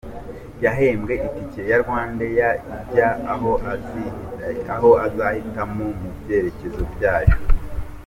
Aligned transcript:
Yahembwe 0.63 1.13
itike 1.27 1.61
ya 1.69 1.77
RwandAir 1.83 2.53
ijya 2.75 3.09
aho 4.73 4.89
azahitamo 5.05 5.85
mu 5.99 6.09
byerekezo 6.21 6.83
byayo. 6.95 7.35